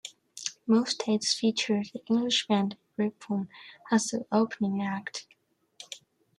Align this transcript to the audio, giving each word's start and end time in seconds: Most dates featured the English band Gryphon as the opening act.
Most 0.65 1.03
dates 1.05 1.31
featured 1.31 1.91
the 1.93 2.01
English 2.09 2.47
band 2.47 2.75
Gryphon 2.95 3.49
as 3.91 4.05
the 4.05 4.25
opening 4.31 4.81
act. 4.81 5.27